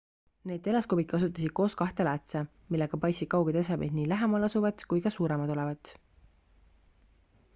need 0.49 0.61
teleskoobid 0.67 1.07
kasutasid 1.09 1.51
koos 1.59 1.75
kahte 1.81 2.07
läätse 2.07 2.39
millega 2.75 2.99
paistsid 3.03 3.29
kauged 3.35 3.59
esemed 3.63 3.95
nii 3.99 4.07
lähemal 4.15 4.47
asuvat 4.49 4.85
kui 4.93 5.03
ka 5.05 5.11
suuremad 5.17 5.53
olevat 5.57 5.93